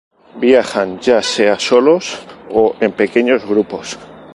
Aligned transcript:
Viajan 0.43 0.99
ya 0.99 1.21
sea 1.21 1.59
solos 1.59 2.17
o 2.49 2.75
en 2.79 2.91
pequeños 2.93 3.45
grupos. 3.45 3.99